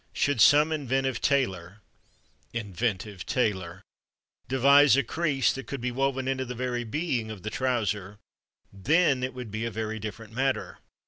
[0.13, 1.83] Should some inventive tailor
[2.53, 3.83] (inventive tailor!)
[4.47, 8.17] devise a crease that could be woven into the very being of the Trouser,
[8.73, 10.79] then it would be a very different matter.